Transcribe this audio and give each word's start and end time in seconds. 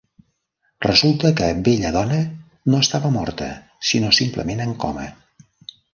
Resulta 0.85 1.31
que 1.41 1.49
Bella 1.67 1.91
Donna 1.97 2.17
no 2.73 2.79
estava 2.85 3.11
morta, 3.19 3.51
sinó 3.91 4.11
simplement 4.21 4.65
en 4.67 4.75
coma. 4.87 5.07